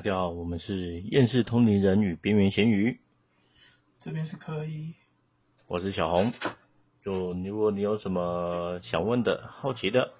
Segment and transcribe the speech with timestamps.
[0.00, 3.00] 大家好，我们是厌世通灵人与边缘咸鱼，
[4.00, 4.94] 这边是可以。
[5.66, 6.32] 我是小红。
[7.04, 10.14] 就如果你有什么想问的、好奇的，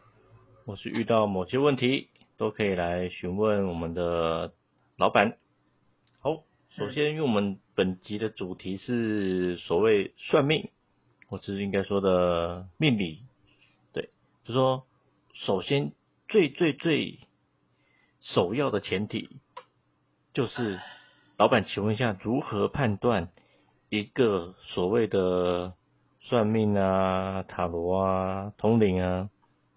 [0.66, 4.52] 或是遇到某些问题，都可以来询问我们的
[4.96, 5.38] 老板。
[6.18, 6.44] 好，
[6.76, 10.68] 首先，因为我们本集的主题是所谓算命，
[11.26, 13.22] 或是应该说的命理，
[13.94, 14.10] 对，
[14.44, 14.84] 就说
[15.32, 15.92] 首先
[16.28, 17.18] 最最最
[18.20, 19.30] 首要的前提，
[20.32, 20.80] 就是
[21.36, 23.28] 老板，请问一下，如何判断
[23.88, 25.74] 一个所谓的
[26.20, 29.30] 算命啊、塔罗啊、通灵啊，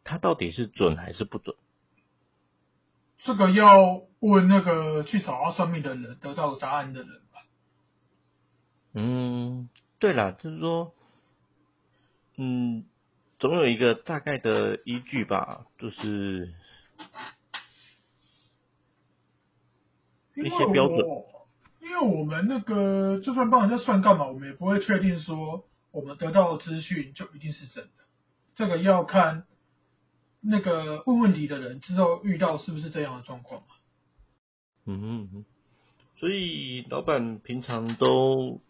[0.03, 1.55] 它到底是准还是不准？
[3.23, 7.39] 这个要问那个去找他算命的人，得到答案的人吧。
[8.93, 10.93] 嗯，对了，就是说，
[12.35, 12.83] 嗯，
[13.39, 16.53] 总有一个大概的依据吧，就是
[20.35, 20.99] 一些标准。
[21.81, 27.89] 因为我们那个就算帮人家算干嘛，我们也不会确定说我们得到的资讯就一定是真的。
[28.55, 29.43] 这个要看
[30.41, 33.67] 那个问问题的人之后遇到是不是这样的状况嘛
[34.85, 35.45] 嗯哼哼，
[36.19, 38.61] 所以老板平常都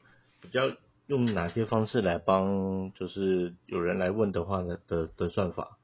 [0.41, 0.61] 比较
[1.07, 5.77] 用哪些方式来帮，就是有人来问的话的的的算法？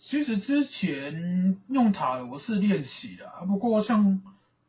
[0.00, 4.22] 其实之前用塔罗是练习的，不过像。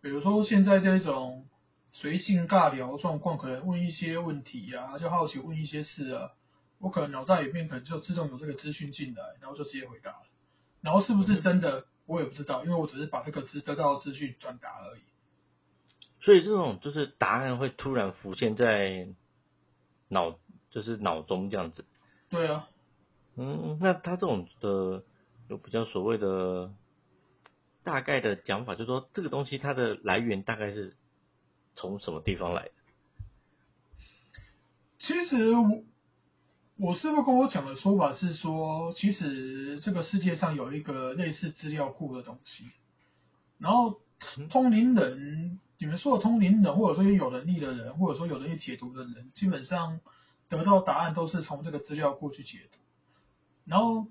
[0.04, 1.46] 比如说现在这种
[1.94, 6.32] 随性尬聊状况，可能问一些问题呀，就好奇问一些事啊，
[6.80, 10.24] 我可能脑袋里面可能就自动有这个资讯进来，然后就直接回答了。
[10.82, 15.02] 然后是不是真的，我也不知道，因为我只是把这个资得到的资讯转达而已。
[16.20, 19.08] 所以这种就是答案会突然浮现在
[20.08, 20.36] 脑，
[20.72, 21.86] 就是脑中这样子。
[22.30, 22.68] 对啊。
[23.36, 25.04] 嗯，那他这种的
[25.52, 26.74] 有比较所谓的。
[27.84, 30.96] 大概的讲法就是说，这个东西它的来源大概是
[31.76, 32.72] 从什么地方来的？
[35.00, 35.84] 其实我
[36.78, 42.70] 我师傅跟我讲的说法是说，其实这个世界上有一个类似资料库的东西，
[43.58, 44.00] 然后
[44.52, 50.00] 通灵人，你们说的通灵人，或者说有能力的人，或者说有能力解读的人，基本上
[50.50, 52.78] 得到答案都是从这个资料库去解读，
[53.66, 54.06] 然后。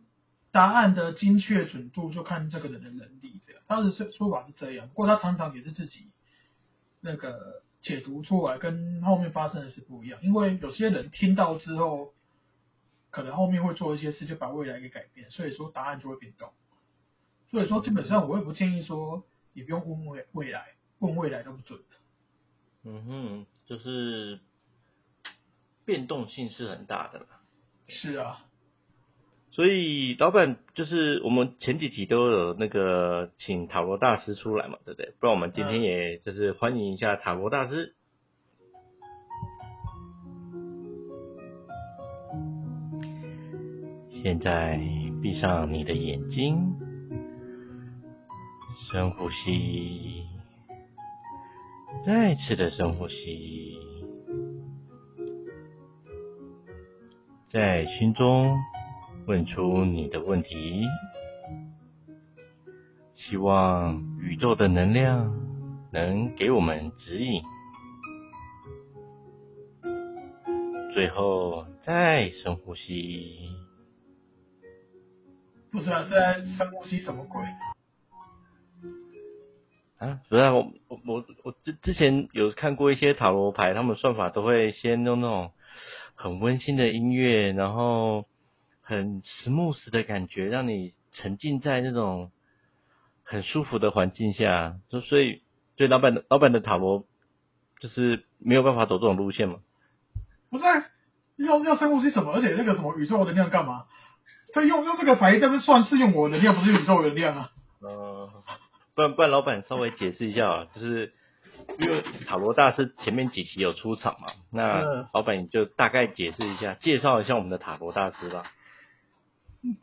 [0.53, 4.89] 答案的精确准度就看这个人的能力，这样，他的说说法是这样。
[4.89, 6.09] 不过他常常也是自己
[7.01, 10.21] 那个解读出来，跟后面发生的是不一样。
[10.23, 12.13] 因为有些人听到之后，
[13.11, 16.51] 可能后面会做一些事，就把未来给改变，所以说答案就会变动。
[17.51, 21.97] 所以说基本上我也不建议说，你不用问未未来，问未来都不准的。
[22.83, 24.41] 嗯哼，就是
[25.85, 27.27] 变动性是很大的
[27.87, 28.47] 是啊。
[29.53, 35.13] 所以老板就是我们前几集都有那个请塔罗大师出来嘛，对不对？
[35.19, 37.95] 不然我们今天也就是欢迎一下塔罗大师。
[44.23, 44.81] 现在
[45.21, 46.75] 闭上你的眼睛，
[48.91, 50.25] 深呼吸，
[52.07, 53.79] 再次的深呼吸，
[57.51, 58.57] 在心中。
[59.31, 60.85] 问出你的问题，
[63.15, 65.33] 希望宇宙的能量
[65.93, 67.41] 能给我们指引。
[70.93, 73.53] 最后再深呼吸。
[75.71, 77.41] 不是啊，在深呼吸什么鬼？
[79.99, 85.53] 啊，主要我我我我之之前有看过一些塔罗牌，他们算法都会先用那种
[86.17, 88.25] 很温馨的音乐，然后。
[88.91, 92.33] 很 smooth 的感觉，让你沉浸在那种
[93.23, 95.43] 很舒服的环境下，就所以，
[95.77, 97.07] 所以老板的老板的塔罗
[97.79, 99.61] 就是没有办法走这种路线嘛？
[100.51, 100.65] 不是，
[101.37, 102.33] 要要深呼吸什么？
[102.33, 103.85] 而且那个什么宇宙能量干嘛？
[104.53, 107.53] 他用用这个牌在那算是用我能量，不是宇宙能量啊？
[107.81, 108.29] 嗯，
[108.97, 111.13] 不然不然，老板稍微解释一下啊，就是
[111.79, 118.43] 因为塔罗大师前面几期有出场嘛，那老板你就大概解释一下，介绍一下我们的塔罗大师吧。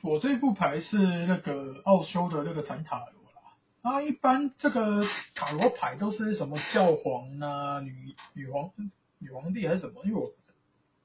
[0.02, 3.54] 我这副牌是那个奥修的那个产塔罗啦。
[3.84, 8.72] 啊，一般这个塔罗牌都是什么教皇啊、女女皇、
[9.20, 10.04] 女皇帝还是什么？
[10.06, 10.32] 因为我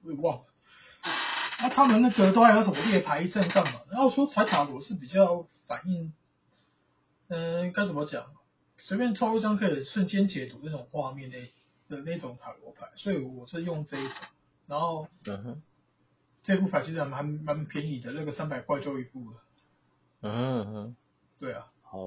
[0.05, 0.45] 我也忘了。
[1.61, 3.81] 那他们那个都还有什么列牌阵干嘛？
[3.91, 6.13] 然后说彩塔罗是比较反映，
[7.29, 8.25] 嗯，该怎么讲？
[8.79, 14.17] 随便抽一张可以瞬间解读那种画面那的那种塔罗牌，所以我是用这一种。
[14.67, 15.63] 然后，嗯哼。
[16.43, 19.37] 这部牌其实蛮蛮便宜的，那个三百块就一部了。
[20.23, 20.97] 嗯哼，
[21.39, 21.67] 对啊。
[21.83, 21.99] 好，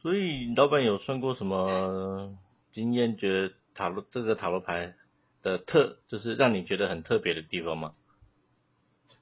[0.00, 2.38] 所以老板有算过什么
[2.72, 3.16] 经验？
[3.16, 4.94] 觉得塔罗这个塔罗牌
[5.42, 7.94] 的特，就是让你觉得很特别的地方吗？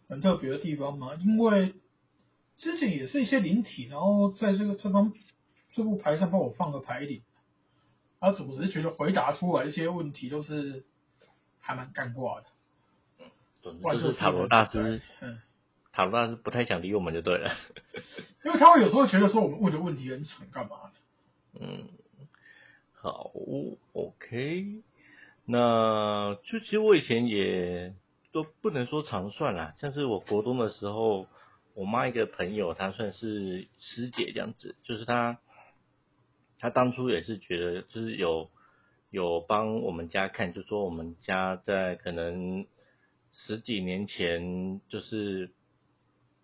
[0.09, 1.15] 很特别的地方吗？
[1.17, 1.75] 因为
[2.57, 5.13] 之前也是一些灵体，然后在这个这方
[5.73, 7.23] 这副牌上帮我放个牌领，
[8.21, 10.85] 他总是觉得回答出来一些问题都是
[11.59, 12.47] 还蛮干挂的。
[13.63, 15.39] 总之就是塔罗大师，嗯，
[15.93, 17.57] 塔罗大师不太想理我们就对了。
[18.45, 21.61] 因为他会有时候觉得说我们问的问题很蠢，干嘛的？
[21.61, 21.89] 嗯，
[22.95, 23.33] 好
[23.93, 24.83] ，OK。
[25.45, 27.95] 那就其实我以前也
[28.33, 31.27] 都不能说常算啦，像是我国中的时候，
[31.75, 35.39] 我妈一个朋友，她算是师姐这样子，就是她，
[36.59, 38.51] 她当初也是觉得就是有
[39.11, 42.67] 有帮我们家看，就说我们家在可能
[43.47, 45.53] 十几年前，就是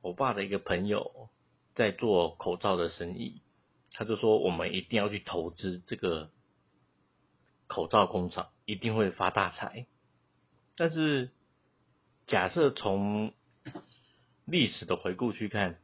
[0.01, 1.29] 我爸的一个朋友
[1.75, 3.43] 在做口罩的生意，
[3.93, 6.31] 他就说我们一定要去投资这个
[7.67, 9.87] 口罩工厂，一定会发大财。
[10.77, 11.31] 但是
[12.27, 13.33] 假设从
[14.45, 15.79] 历史的回顾去看，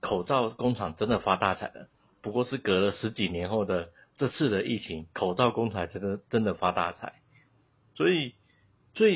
[0.00, 1.88] 口罩工厂真的发大财了，
[2.22, 7.22] 不过是隔了十几年后的这次的疫情，口罩工厂真的真的发大财。
[7.94, 8.34] 所以，
[8.94, 9.08] 所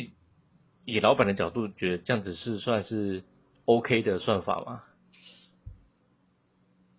[0.85, 3.23] 以以老板的角度，觉得这样子是算是
[3.65, 4.82] OK 的算法吗？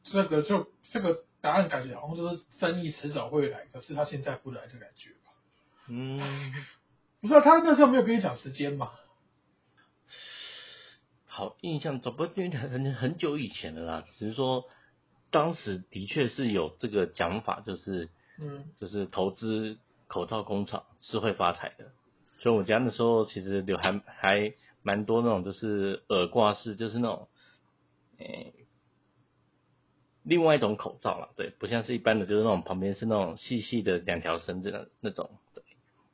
[0.04, 5.32] 这个就这个答案感觉好像就是生意迟早会来，可是他现在不来的感觉吧？
[5.88, 6.20] 嗯，
[7.22, 8.92] 不是、啊，他那时候没有跟你讲时间嘛？
[11.28, 14.66] 好，印象总不因为很很久以前的啦，只是说
[15.30, 21.92] 当时的确是有这个讲法，就是嗯，就是投资口罩工厂是会发财的。
[22.42, 27.28] 所以我家那时候其实有还还蛮多那种就是耳挂式，就是那种
[28.18, 28.54] 诶、
[30.24, 35.64] 另外一种口罩啦，对，不像是一般的，就是那种旁边是那种细细的两条绳子的那种，对，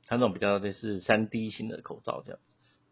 [0.06, 2.40] 它那种比较类似三 D 型的口罩这样。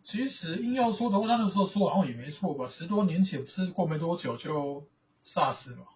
[0.06, 2.70] 其实硬要说的话，他那时候说好像也没错吧？
[2.70, 4.88] 十多年前不是过没多久就
[5.26, 5.88] SARS 嘛？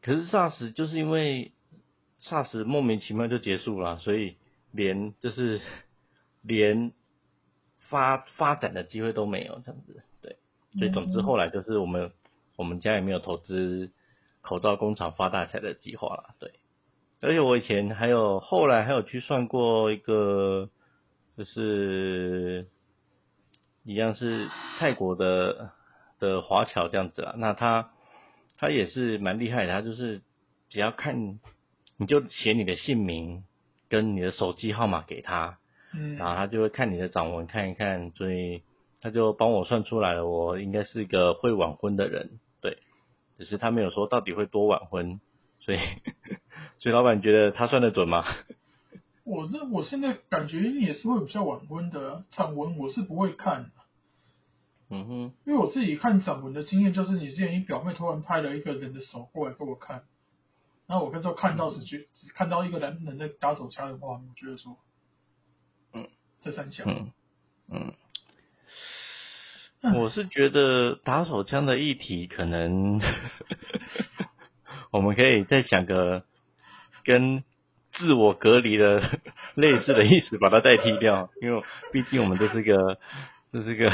[0.00, 1.52] 可是 SARS 就是因为
[2.24, 4.36] SARS 莫名其妙就结束了，所以
[4.72, 5.60] 连就是
[6.42, 6.92] 连
[7.88, 10.36] 发发展的机会都没有这样子，对，
[10.78, 12.12] 所以总之后来就是我们
[12.56, 13.90] 我们家也没有投资
[14.40, 16.52] 口罩工厂发大财的计划了，对，
[17.20, 20.70] 而且我以前还有后来还有去算过一个，
[21.36, 22.66] 就是
[23.84, 24.48] 一样是
[24.78, 25.70] 泰国的
[26.18, 27.92] 的华侨这样子啦，那他
[28.58, 30.22] 他也是蛮厉害的，他就是
[30.70, 31.38] 只要看
[31.98, 33.44] 你就写你的姓名
[33.88, 35.58] 跟你的手机号码给他，
[35.94, 38.62] 嗯，然后他就会看你的掌纹看一看，所以
[39.00, 42.78] 他就帮我算出来了，我应该是一个会晚婚的人，对，
[43.38, 45.20] 只是他没有说到底会多晚婚，
[45.60, 45.78] 所以
[46.78, 48.24] 所以老板觉得他算得准吗？
[49.24, 53.70] 我这我现在感觉也是会比较晚婚的，掌纹我是不会看，
[54.90, 60.02] 嗯哼，因为我自己看掌纹的经验就是，你之前你表妹突然拍了一个人的手过来给我看，
[60.88, 64.76] 然后我那时候看到只觉只看到一个男人在打手枪的话，我觉得说，嗯，
[66.42, 67.12] 这三项，嗯
[67.70, 67.92] 嗯。
[69.84, 73.00] 嗯我是觉得打手枪的议题可能，
[74.92, 76.22] 我们可以再想个
[77.04, 77.42] 跟
[77.92, 79.02] 自我隔离的
[79.56, 82.98] 类似的意思，把它代替掉，因为毕竟我们这是个
[83.52, 83.90] 这是个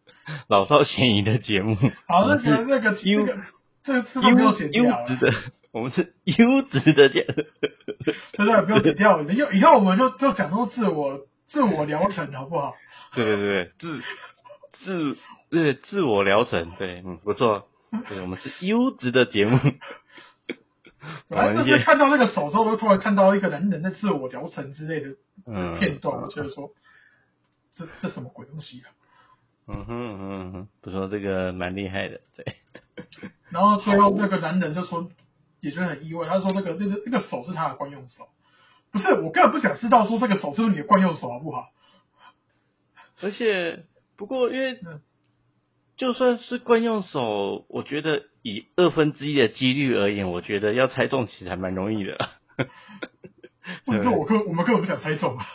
[0.46, 1.74] 老少咸宜的节目，
[2.06, 3.42] 好，那那个优这个
[3.82, 5.32] 这个字都没有剪优掉了，质的，
[5.72, 7.26] 我们是优质的这样，
[8.36, 12.74] 对对，不用剪掉，以后以后我们就就讲说自我自我疗程好不好？
[13.14, 14.02] 对对对对，自
[14.84, 15.18] 自
[15.50, 17.68] 对自我疗程，对，嗯，不错，
[18.08, 19.58] 对，我们是优质的节目。
[21.28, 25.16] 我反正就是看到那个手之后，都突然看到一个男人在自我疗程之类的
[25.46, 26.70] 嗯片段，我觉得说，
[27.74, 28.92] 这这什么鬼东西啊？
[29.66, 32.44] 嗯哼嗯哼嗯哼，不错，这个蛮厉害的，对，
[33.50, 35.08] 然后最后那个男人就说，
[35.60, 38.28] 也觉得很意外，他说那个那个那个手是他的惯用手，
[38.92, 41.70] 不是我根本不想知道说这个手是不是你的惯用手好不好？
[43.22, 43.84] 而且
[44.16, 45.00] 不过因为嗯
[45.96, 52.16] 就算是惯用手，我觉得以二分之一的几率而言，我觉得要猜中其实还蛮容易的。
[53.84, 55.46] 或者是我根我们根本不想猜中啊。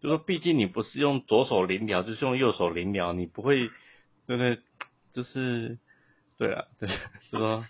[0.00, 3.68] 就说毕竟你不是用左手临疗，就是用右手临疗，你不会，
[4.28, 4.60] 对不对？
[5.12, 5.76] 就是，
[6.38, 7.66] 对啊，对，是说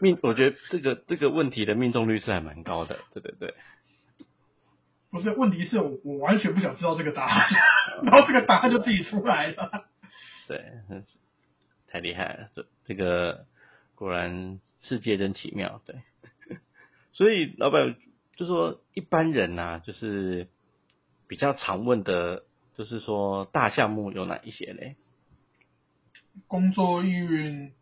[0.00, 3.54] 命，我觉得这个这个问题的命中率是还蛮高的，对对对。
[5.10, 7.48] 不是，问题是我我完全不想知道这个答案，
[8.04, 9.86] 然后这个答案就自己出来了。
[10.46, 11.04] 对，嗯
[11.88, 13.46] 太厉害了，这这个
[13.96, 15.96] 果然世界真奇妙，对。
[17.12, 17.96] 所以老板
[18.36, 20.46] 就说一般人呐、就是
[21.26, 22.44] 比较常问的，
[22.78, 24.94] 就是说大项目有哪一些嘞？
[26.46, 27.72] 工作运，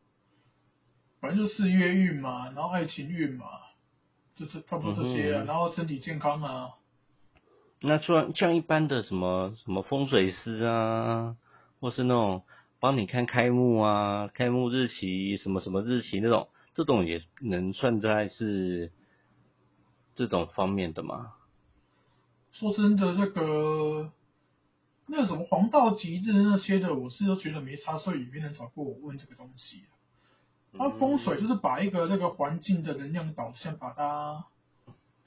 [1.20, 3.44] 反正就事业运嘛，然后爱情运嘛，
[4.34, 5.42] 就是差不多这些啊。
[5.42, 6.70] 嗯然后身体健康啊，
[7.80, 11.36] 那像像一般的什么什么风水师啊，
[11.80, 12.42] 或是那种
[12.80, 18.90] 帮你看开幕啊、开幕日期什么什么日期那种，这种也能算在是
[20.16, 21.34] 这种方面的吗？
[22.52, 24.10] 说真的，那个
[25.06, 29.82] 那什么黄道吉日那些的，我是都觉得没差，所以也没人找过我问这个东西。
[30.76, 34.44] 它风水就是把一个那个环境的能量导向，把它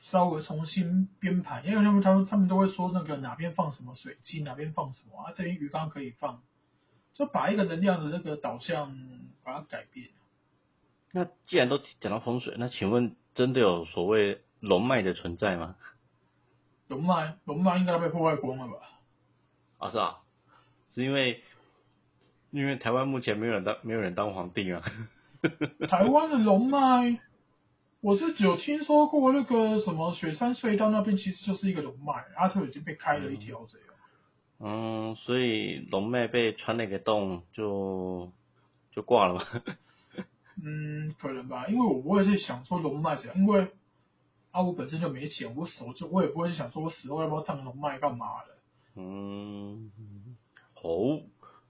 [0.02, 6.42] 稍微重新编排，因为他们他们他们都会说那个哪边放什么水晶，哪边放什么啊，这边鱼缸可以放，
[7.14, 8.98] 就把一个能量的那个导向
[9.44, 10.10] 把它改变。
[11.12, 15.76] 那既然都讲到风水，那请问真的有所谓龙脉的存在吗？
[16.88, 18.80] 龙脉龙脉应该被破坏光了吧？
[19.78, 20.18] 啊，是啊，
[20.96, 21.44] 是因为
[22.50, 24.84] 因为台湾目前没有人当没有人当皇帝啊。
[25.90, 27.20] 台湾的龙脉，
[28.02, 33.88] 我是有听说过那个什么雪山隧道那边其实就是一个龙脉，阿特已经被开了一条这样。
[34.60, 38.32] 嗯，所以龙脉被穿了一个洞就
[38.92, 39.46] 就挂了嘛。
[40.64, 43.68] 嗯，可能吧，因为我不会去想说龙脉怎样，因为
[44.50, 48.56] 啊我本身就没钱，我手就我也不会去想说我死后要不要上龙脉干嘛的。
[48.96, 49.92] 嗯，
[50.82, 51.22] 哦，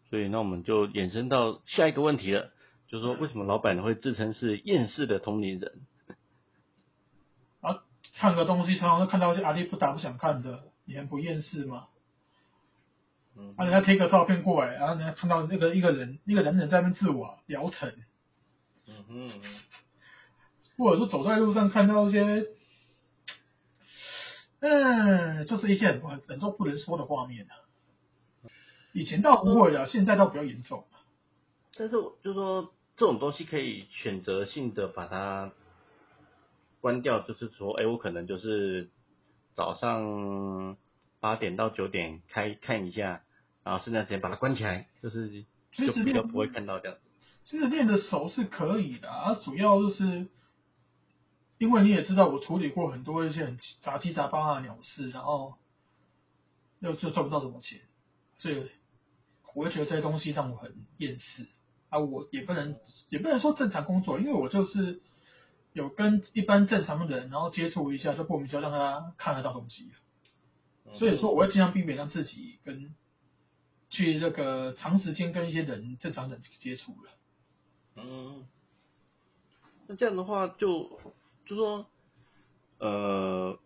[0.09, 2.51] 所以那我们就衍生到下一个问题了，
[2.87, 5.73] 就是说为什么老板会自称是厌世的同龄人？
[8.11, 11.87] 啊，看个东西常常都看到一些阿力不打不想看的，你很不厌世吗？
[13.37, 17.93] 嗯啊，人家贴个照片过来，然后人家看到那个一个人，一个人人在那边自我疗程，
[18.87, 19.41] 嗯哼，
[20.77, 22.47] 或者说走在路上看到一些，
[24.59, 27.55] 嗯，就是一些很很很多不能说的画面啊。
[28.91, 30.83] 以前倒不会的，现在倒比较严重。
[31.77, 35.53] 但是我就说这种东西可以选择性的把它
[36.81, 38.89] 关掉，就是说，哎，我可能就是
[39.55, 40.75] 早上
[41.19, 43.21] 八点到九点开看一下，
[43.63, 46.97] 然后剩下时间把它关起来，就是就比较不会看到这样。
[47.45, 50.27] 其实练的熟是可以的啊，主要就是
[51.57, 55.55] 因为你也知道，我处理过很多一些很杂七杂八的鸟事，然后
[56.79, 57.81] 又就赚不到什么钱，
[58.39, 58.67] 所以
[59.53, 61.47] 我会觉得这些东西让我很厌世
[61.89, 61.99] 啊。
[61.99, 62.77] 我也不能
[63.09, 65.01] 也不能说正常工作，因为我就是
[65.73, 69.91] 有跟一般正常人然后接触一下，就莫名其妙让他看得到东西。
[70.93, 72.93] 所以说，我会尽量避免让自己跟
[73.89, 77.11] 去这个长时间跟一些人正常人接触了。
[77.95, 78.45] 嗯，
[79.87, 80.99] 那这样的话就
[81.45, 81.85] 就说，
[82.79, 83.59] 呃，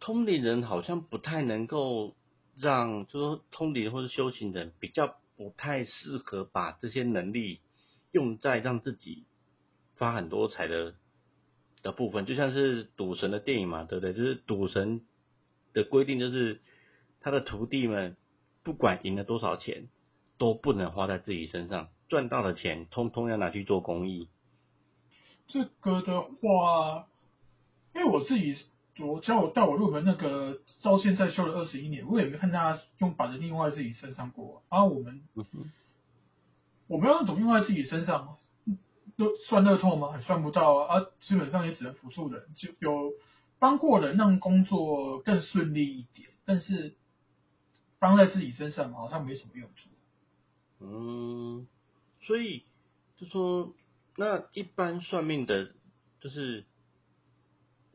[0.00, 2.14] 通灵人好像不太能够
[2.56, 7.60] 让，就说通灵或者修行人比较不太适合把这些能力
[8.12, 9.24] 用在让自己
[9.96, 10.94] 发很多财的
[11.82, 14.12] 的部分，就像是赌神的电影嘛，对不对？
[14.12, 15.02] 就是赌神
[15.72, 16.60] 的规定就是
[17.20, 18.16] 他的徒弟们
[18.62, 19.88] 不管赢了多少钱，
[20.38, 21.88] 都不能花在自己身上。
[22.08, 24.28] 赚到的钱，通通要拿去做公益。
[25.46, 27.06] 这个的话，
[27.94, 28.54] 因为我自己，
[28.98, 34.62] 我教我带我入门那个，到现在修了二十一年，我也没看他用把人另外自己身上过。
[34.70, 35.44] 然后我们，嗯，
[36.86, 38.38] 我们要怎么用在自己身上？
[39.18, 40.20] 都算乐透吗？
[40.22, 43.12] 算不到啊，啊基本上也只能辅助人，就有
[43.58, 46.94] 帮过人让工作更顺利一点，但是
[47.98, 49.88] 帮在自己身上好像没什么用处。
[50.80, 51.66] 嗯，
[52.22, 52.62] 所以
[53.16, 53.74] 就说，
[54.16, 55.72] 那一般算命的，
[56.20, 56.64] 就是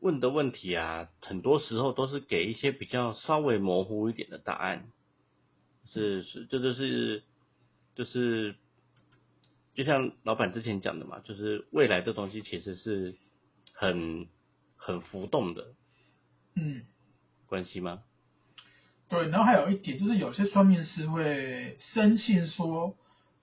[0.00, 4.90] 问的问题啊，很多时候都是给一些比较稍微模糊一点的答案，
[5.94, 7.22] 是是，这就是
[7.94, 8.56] 就是，
[9.82, 13.16] 像老板之前讲的嘛，就是未来这东西其实是
[13.72, 14.28] 很
[14.76, 15.74] 很浮动的
[16.54, 16.84] 嗯。
[17.46, 18.02] 关系吗？
[19.08, 22.96] 对，然后还有一点就是，有些算命师会深信说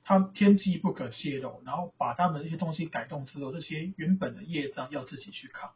[0.03, 5.71] 他天机不可泄露，然后把他们一些东西改动之后，这些原本的业障要自己去扛。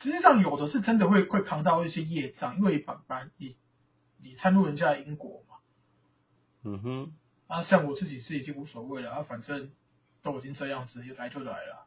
[0.00, 3.56] 实际上有的是真的会会扛到一些业障，因为反反你
[4.22, 5.56] 你参入人家的因果嘛。
[6.62, 7.12] 嗯哼，
[7.48, 9.70] 啊，像我自己是已经无所谓了啊，反正
[10.22, 11.86] 都已经这样子，来就来了，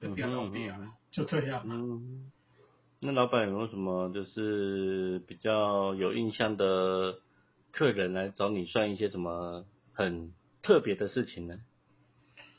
[0.00, 1.64] 就不要闹别嗯哼嗯就这样。
[1.66, 2.30] 嗯，
[3.00, 7.18] 那老板有没有什么就是比较有印象的
[7.72, 11.58] 客人来找你算一些什么很特别的事情呢？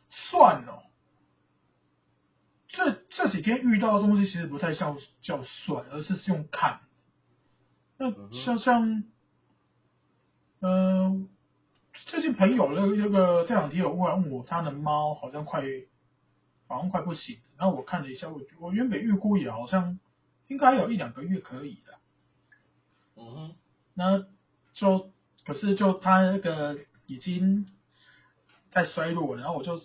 [0.09, 0.83] 算哦，
[2.69, 6.79] 这这几天遇到的东西其实不太像叫算，而是用看。
[7.97, 8.11] 那
[8.43, 9.03] 像像，
[10.61, 11.29] 嗯，
[12.07, 15.61] 最近朋友那个那个这两天有过来问我，他的猫好像快，
[16.67, 17.37] 好像快不行。
[17.57, 19.99] 然后我看了一下，我我原本预估也好像
[20.47, 21.99] 应该有一两个月可以的。
[23.17, 23.55] 嗯哼，
[23.93, 24.25] 那
[24.73, 25.11] 就
[25.45, 27.67] 可是就他那个已经
[28.71, 29.81] 在衰落，然后我就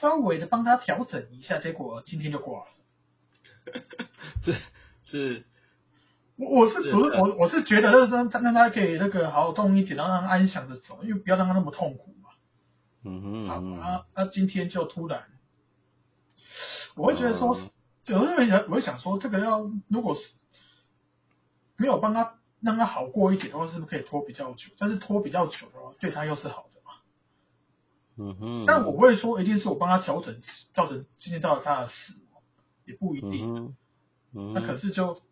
[0.00, 2.70] 稍微的帮他调整一下，结果今天就挂了。
[4.42, 4.56] 是
[5.10, 5.44] 是，
[6.40, 12.30] 我我是不是我我是觉得就是让让他可以那个好好动一点，然后让他安详的走，因为不要让他那么痛苦嘛。
[13.04, 14.26] 嗯哼，啊那！
[14.26, 15.24] 今天就突然，
[16.96, 17.56] 我会觉得说，
[18.06, 20.20] 有时候想我会想说，这个要如果是。
[21.76, 24.68] 没有帮他让他好过一点的话，是不是可以拖比较久？
[24.78, 26.92] 但是拖比较久的话，对他又是好的嘛。
[28.18, 28.64] 嗯哼。
[28.66, 30.38] 但我不会说一定是我帮他调整，
[30.74, 32.42] 造成今天到了他的死亡，
[32.84, 33.74] 也不一定。
[34.34, 34.52] 嗯。
[34.52, 35.22] 那可是就，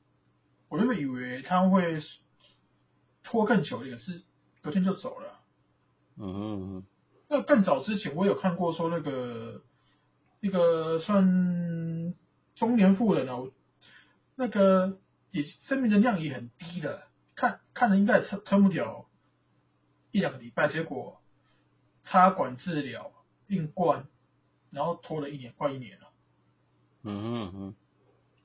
[0.68, 2.00] 我原本以为他会
[3.22, 4.22] 拖更久一点，是
[4.62, 5.40] 隔天就走了。
[6.16, 6.86] 嗯哼。
[7.28, 9.62] 那更早之前我有看过说那个
[10.40, 12.14] 那个算
[12.56, 13.38] 中年妇人啊，
[14.36, 14.98] 那个。
[15.30, 17.02] 也生命的量也很低的，
[17.34, 19.06] 看看着应该撑撑不了
[20.10, 21.20] 一两个礼拜，结果
[22.02, 23.12] 插管治疗、
[23.48, 24.06] 硬灌，
[24.70, 26.08] 然后拖了一年，快一年了。
[27.02, 27.74] 嗯嗯嗯，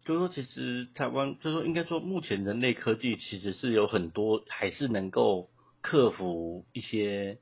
[0.05, 5.50] 就是说其实台湾，就是说应该说目前人类科技其实是有很多还是能够
[5.81, 7.39] 克服一些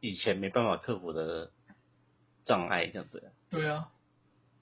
[0.00, 1.50] 以前没办法克服的
[2.44, 3.32] 障碍，这样子。
[3.50, 3.88] 对啊。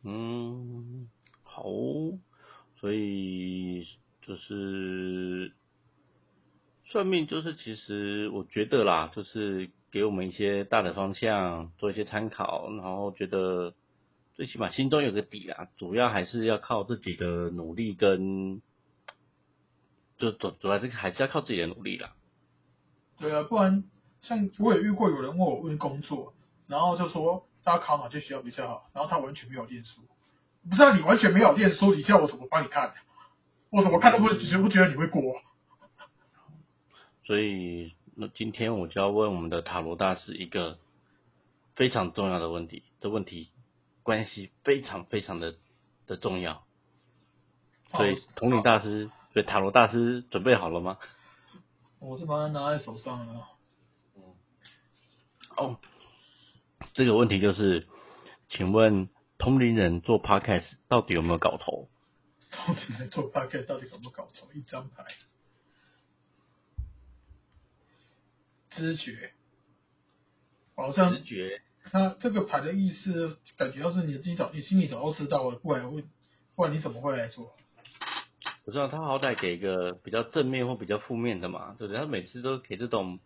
[0.05, 1.09] 嗯，
[1.43, 1.65] 好。
[2.81, 3.87] 所以
[4.23, 5.53] 就是
[6.87, 13.75] 算命，就是其实我觉得啦，就是给我们一些大的方向，做一些参考，然后觉得
[14.41, 15.69] 最起码心中有个底啦。
[15.77, 18.63] 主要还是要靠自己的努力跟，
[20.17, 22.15] 就主主要这个还是要靠自己的努力啦。
[23.19, 23.85] 对啊，不然
[24.23, 26.33] 像我也遇过有人问我问工作，
[26.69, 30.01] 然后就说大家考哪些学校比较好，然后他完全没有念书。
[30.67, 32.95] 不知道你完全没有念书，你叫我怎么帮你看？
[33.69, 35.21] 我怎么看都不觉不觉得你会过。
[37.27, 40.79] 所以那今天我就要问我们的塔罗大师一个
[41.77, 43.51] 非常重要的问题，这问题
[44.11, 45.55] 关系非常非常的
[46.09, 46.67] 的重要。
[47.93, 50.99] 所以统领大师，所以塔罗大师准备好了吗？
[52.01, 53.47] 我是把它拿在手上了。
[54.17, 54.23] 嗯。
[55.57, 55.79] 哦，
[56.93, 57.87] 这个问题就是，
[58.49, 59.09] 请问。
[59.43, 61.89] 同龄人做 podcast 到底有没有搞头？
[62.51, 64.53] 同龄人做 podcast 到底有没有搞头？
[64.53, 65.07] 一张牌，
[68.69, 69.33] 知觉，
[70.77, 71.63] 好像知觉。
[71.85, 76.05] 他这个牌的意思，感觉要是你自己早，你心里早就知道了，不然会，
[76.55, 77.53] 不然你怎么会来做？
[78.65, 82.01] 我知道他好歹给一个比较正面或比较负面的嘛，对不对？
[82.01, 83.19] 他每次都给这种，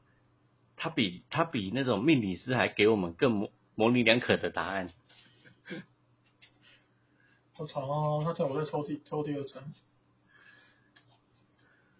[0.77, 4.90] 他比他比那种命理师还给我们更模模棱两可的答案。
[7.53, 9.62] 好长哦，他在我在抽屉抽第二层。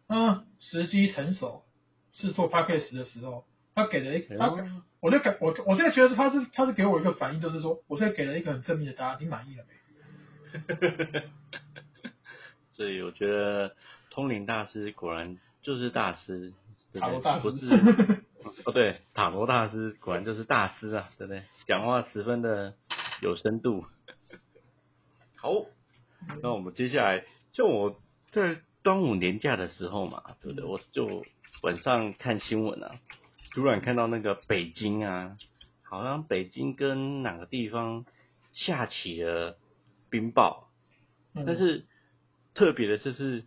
[0.07, 1.65] 嗯，时机成熟
[2.13, 4.55] 是做 p a c k a g e 的时候，他给了一他，
[5.05, 11.23] 我就感我我现在觉得他是他是给我一个反应，就是说我现在给了一个很正面的答案，你满意了没？
[12.73, 13.77] 所以我觉得
[14.09, 16.55] 通灵大师果然就是大师，
[16.99, 17.67] 塔罗大师不是
[18.65, 21.43] 哦对，塔罗大师果然就是大师啊，对不对？
[21.67, 22.73] 讲话十分的
[23.21, 23.85] 有深度。
[25.37, 25.67] 好，
[26.41, 28.01] 那我们接下来，就我
[28.33, 30.65] 在端午年假的时候嘛，对不对？
[30.65, 31.27] 我就
[31.61, 32.97] 晚上看新闻啊，
[33.55, 35.39] 突然看到那个北京啊，
[35.83, 38.05] 好像北京跟哪个地方
[38.53, 39.57] 下起了
[40.11, 40.65] 冰雹，
[41.47, 41.85] 但是
[42.55, 43.45] 特别的就是，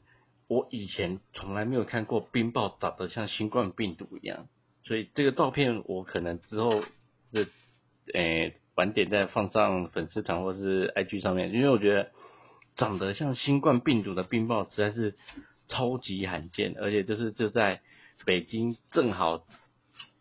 [0.47, 4.47] 我以前从来没有看过冰雹长得像新冠病毒一样，
[4.83, 6.81] 所以这个照片我可能之后
[7.31, 7.47] 的
[8.13, 8.55] 诶。
[8.77, 12.11] 晚点再放上粉丝团或是 IG 上面，因为我觉得
[12.75, 15.15] 长得像新冠病毒的冰雹实在是
[15.67, 17.81] 超级罕见，而且就是就在
[18.23, 19.47] 北京正好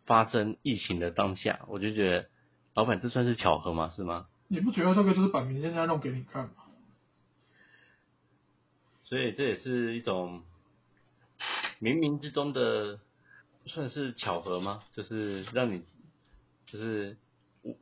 [0.06, 2.28] 发生疫情的当下，我就觉得
[2.74, 3.92] 老板这算是巧合吗？
[3.96, 4.26] 是吗？
[4.48, 6.50] 你不觉得这个就是摆明现在弄给你看吗？
[9.04, 10.42] 所以这也是一种
[11.80, 12.98] 冥冥之中的
[13.66, 14.82] 算是巧合吗？
[14.94, 15.82] 就是让你
[16.66, 17.16] 就是。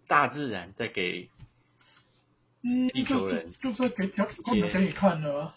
[0.06, 1.28] 大自然在给
[2.94, 5.52] 地球人，就是给条给给你看的。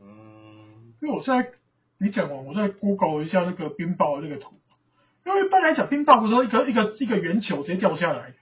[0.00, 1.52] 嗯，因为我现在
[1.98, 4.58] 你讲完，我再 Google 一下那个冰雹那个图。
[5.24, 8.34] 因为一般来讲，冰雹不是说一个一个一个圆球直接掉下来，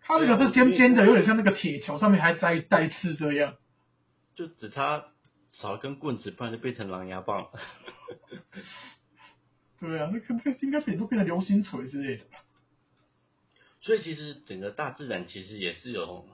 [0.00, 3.54] 它那个是尖尖的，有点像那个铁球上面还带带刺这样。
[4.34, 5.04] 就只差
[5.52, 7.50] 少一根棍子，不然就变成狼牙棒了。
[9.78, 12.38] 对啊，那个那应该变都变成流星锤之类的吧。
[13.80, 16.28] 所以其实整个大自然其实也是有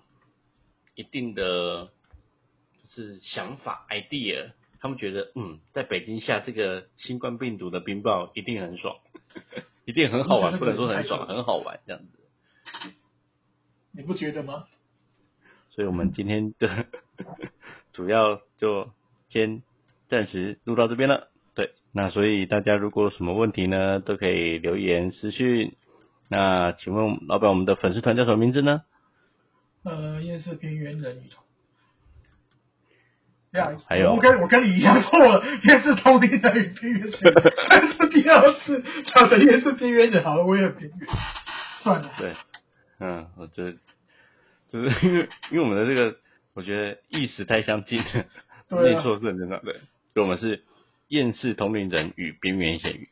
[0.95, 8.99] 一定的就是想法 idea，他们觉得嗯，在北京下这个新冠病毒的冰雹一定很爽，
[9.85, 12.93] 一定很好玩， 不能说很爽，很好玩这样子。
[13.93, 14.67] 你不觉得吗？
[15.71, 16.87] 所以我们今天的
[17.93, 18.91] 主要就
[19.29, 19.63] 先
[20.09, 21.31] 暂时录到这边了。
[21.55, 25.77] 对，那所以大家如果有什么问题呢，都可以留言私讯。
[26.29, 28.83] 那请问老板，我们的粉丝团叫什么名字呢？
[29.85, 31.23] 呃，夜色边缘人。
[33.53, 37.13] 呀，还有我跟我跟你一样错了，夜市通灵人与边缘人，
[37.97, 41.09] 是第二次讲的夜市边缘人，好了，我也边缘，
[41.83, 42.13] 算了。
[42.19, 42.35] 对，
[43.01, 43.73] 嗯，我觉得
[44.71, 46.17] 就是因为因为我们的这个，
[46.55, 48.27] 我觉得意识太相近了，
[48.69, 49.73] 对啊念错是很正常的。
[50.13, 50.63] 所以我们是
[51.09, 53.09] 厌世同龄人与边缘咸鱼，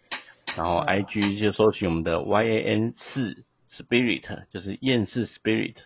[0.55, 3.45] 然后 I G 就搜寻我们的 Y A N 四
[3.79, 5.77] Spirit，就是厌世 Spirit。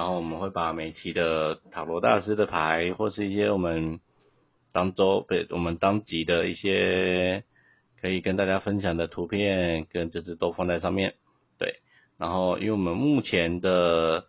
[0.00, 4.00] 然后我们会把每期的塔罗大师的牌，或是一些我们
[4.72, 7.44] 当周对我们当集的一些
[8.00, 11.16] 可以跟大家分享的图片，跟就是都放在上面。
[11.58, 11.80] 对，
[12.16, 14.24] 然后因为我们目前的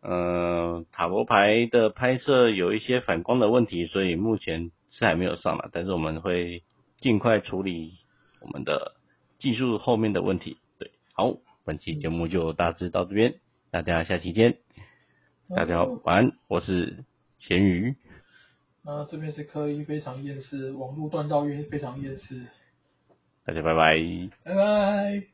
[0.00, 6.62] 呃塔罗牌的拍摄有一些反光的问题，所以目前是还没有上了，但是我们会
[6.98, 7.94] 尽快处理
[8.40, 8.94] 我们的
[9.40, 10.58] 技术后面的问题。
[10.78, 13.40] 对，好，本期节目就大致到这边，
[13.72, 14.58] 大家下期见。
[15.52, 17.02] 大家好，晚安，我是
[17.40, 17.96] 咸鱼，
[18.84, 22.46] 啊，这边是科一非常厌世，网络断到晕非常厌世，
[23.44, 23.98] 大家拜拜。
[24.44, 25.29] 拜拜。